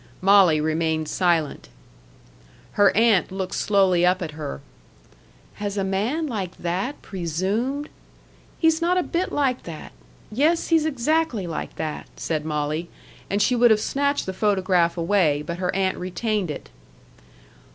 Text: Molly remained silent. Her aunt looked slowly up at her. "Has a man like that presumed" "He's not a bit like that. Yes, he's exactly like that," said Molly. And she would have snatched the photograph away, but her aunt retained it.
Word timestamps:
Molly 0.19 0.59
remained 0.59 1.07
silent. 1.07 1.69
Her 2.71 2.89
aunt 2.97 3.31
looked 3.31 3.53
slowly 3.53 4.03
up 4.03 4.23
at 4.23 4.31
her. 4.31 4.59
"Has 5.57 5.77
a 5.77 5.83
man 5.83 6.25
like 6.25 6.57
that 6.57 6.99
presumed" 7.03 7.87
"He's 8.59 8.81
not 8.81 8.97
a 8.97 9.03
bit 9.03 9.31
like 9.31 9.61
that. 9.61 9.91
Yes, 10.31 10.69
he's 10.69 10.85
exactly 10.87 11.45
like 11.45 11.75
that," 11.75 12.07
said 12.15 12.45
Molly. 12.45 12.89
And 13.29 13.43
she 13.43 13.55
would 13.55 13.69
have 13.69 13.79
snatched 13.79 14.25
the 14.25 14.33
photograph 14.33 14.97
away, 14.97 15.43
but 15.43 15.59
her 15.59 15.69
aunt 15.75 15.99
retained 15.99 16.49
it. 16.49 16.71